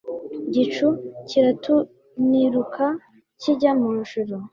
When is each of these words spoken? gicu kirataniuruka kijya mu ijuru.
gicu 0.53 0.87
kirataniuruka 1.29 2.85
kijya 3.41 3.71
mu 3.79 3.87
ijuru. 4.01 4.35